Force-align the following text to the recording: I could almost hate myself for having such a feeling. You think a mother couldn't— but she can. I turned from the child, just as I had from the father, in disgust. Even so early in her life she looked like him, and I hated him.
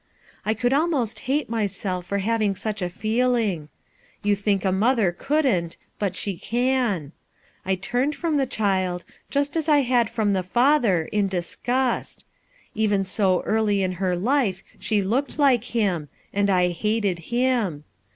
I 0.47 0.55
could 0.55 0.73
almost 0.73 1.19
hate 1.29 1.47
myself 1.47 2.07
for 2.07 2.17
having 2.17 2.55
such 2.55 2.81
a 2.81 2.89
feeling. 2.89 3.69
You 4.23 4.35
think 4.35 4.65
a 4.65 4.71
mother 4.71 5.11
couldn't— 5.11 5.77
but 5.99 6.15
she 6.15 6.37
can. 6.39 7.11
I 7.67 7.75
turned 7.75 8.15
from 8.15 8.37
the 8.37 8.47
child, 8.47 9.05
just 9.29 9.55
as 9.55 9.69
I 9.69 9.81
had 9.81 10.09
from 10.09 10.33
the 10.33 10.41
father, 10.41 11.03
in 11.05 11.27
disgust. 11.27 12.25
Even 12.73 13.05
so 13.05 13.43
early 13.43 13.83
in 13.83 13.91
her 14.01 14.15
life 14.15 14.63
she 14.79 15.03
looked 15.03 15.37
like 15.37 15.65
him, 15.65 16.09
and 16.33 16.49
I 16.49 16.69
hated 16.69 17.19
him. 17.29 17.83